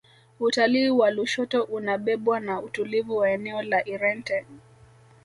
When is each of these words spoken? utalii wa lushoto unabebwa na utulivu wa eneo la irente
utalii 0.39 0.89
wa 0.89 1.11
lushoto 1.11 1.63
unabebwa 1.63 2.39
na 2.39 2.61
utulivu 2.61 3.17
wa 3.17 3.31
eneo 3.31 3.61
la 3.61 3.85
irente 3.87 4.45